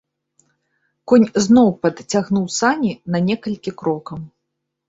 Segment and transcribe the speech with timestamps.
[1.11, 4.19] Конь зноў падцягнуў сані на некалькі крокаў.